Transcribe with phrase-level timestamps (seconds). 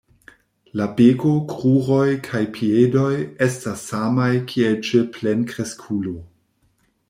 [0.79, 3.11] La beko, kruroj kaj piedoj
[3.49, 6.19] estas samaj kiel ĉe plenkreskulo.